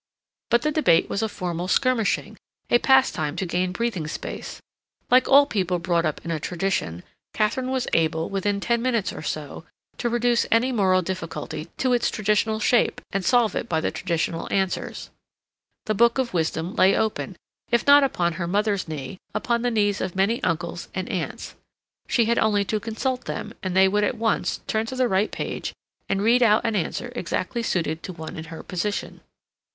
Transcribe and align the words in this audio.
But 0.49 0.63
the 0.63 0.71
debate 0.71 1.09
was 1.11 1.21
a 1.21 1.29
formal 1.29 1.67
skirmishing, 1.67 2.37
a 2.71 2.79
pastime 2.79 3.35
to 3.35 3.45
gain 3.45 3.71
breathing 3.71 4.07
space. 4.07 4.59
Like 5.11 5.27
all 5.27 5.45
people 5.45 5.77
brought 5.77 6.07
up 6.07 6.25
in 6.25 6.31
a 6.31 6.39
tradition, 6.39 7.03
Katharine 7.35 7.69
was 7.69 7.87
able, 7.93 8.27
within 8.27 8.59
ten 8.59 8.81
minutes 8.81 9.13
or 9.13 9.21
so, 9.21 9.63
to 9.99 10.09
reduce 10.09 10.47
any 10.51 10.71
moral 10.71 11.03
difficulty 11.03 11.65
to 11.77 11.93
its 11.93 12.09
traditional 12.09 12.59
shape 12.59 12.99
and 13.11 13.23
solve 13.23 13.55
it 13.55 13.69
by 13.69 13.79
the 13.79 13.91
traditional 13.91 14.51
answers. 14.51 15.11
The 15.85 15.93
book 15.93 16.17
of 16.17 16.33
wisdom 16.33 16.73
lay 16.73 16.95
open, 16.97 17.35
if 17.69 17.85
not 17.85 18.03
upon 18.03 18.33
her 18.41 18.47
mother's 18.47 18.87
knee, 18.87 19.19
upon 19.35 19.61
the 19.61 19.69
knees 19.69 20.01
of 20.01 20.15
many 20.15 20.41
uncles 20.41 20.87
and 20.95 21.07
aunts. 21.09 21.53
She 22.07 22.25
had 22.25 22.39
only 22.39 22.65
to 22.65 22.79
consult 22.79 23.25
them, 23.25 23.53
and 23.61 23.75
they 23.77 23.87
would 23.87 24.03
at 24.03 24.17
once 24.17 24.61
turn 24.65 24.87
to 24.87 24.95
the 24.95 25.07
right 25.07 25.29
page 25.29 25.73
and 26.09 26.23
read 26.23 26.41
out 26.41 26.65
an 26.65 26.75
answer 26.75 27.13
exactly 27.15 27.61
suited 27.61 28.01
to 28.01 28.11
one 28.13 28.35
in 28.35 28.45
her 28.45 28.63
position. 28.63 29.21